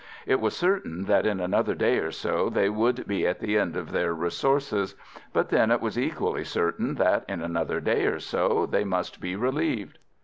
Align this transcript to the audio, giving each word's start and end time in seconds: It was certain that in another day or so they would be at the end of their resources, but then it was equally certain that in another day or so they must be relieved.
It 0.25 0.39
was 0.39 0.57
certain 0.57 1.05
that 1.05 1.27
in 1.27 1.39
another 1.39 1.75
day 1.75 1.99
or 1.99 2.09
so 2.09 2.49
they 2.49 2.69
would 2.69 3.05
be 3.05 3.27
at 3.27 3.39
the 3.39 3.55
end 3.59 3.75
of 3.77 3.91
their 3.91 4.15
resources, 4.15 4.95
but 5.31 5.49
then 5.49 5.69
it 5.69 5.79
was 5.79 5.95
equally 5.95 6.43
certain 6.43 6.95
that 6.95 7.23
in 7.29 7.39
another 7.43 7.79
day 7.79 8.07
or 8.07 8.19
so 8.19 8.65
they 8.65 8.83
must 8.83 9.21
be 9.21 9.35
relieved. 9.35 9.99